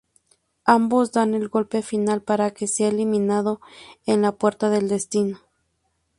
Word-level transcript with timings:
Ambos 0.65 1.11
dan 1.11 1.35
el 1.35 1.47
golpe 1.47 1.83
final 1.83 2.23
para 2.23 2.49
que 2.55 2.65
sea 2.65 2.87
eliminado 2.87 3.61
en 4.07 4.23
la 4.23 4.31
Puerta 4.31 4.71
del 4.71 4.87
Destino. 4.89 5.41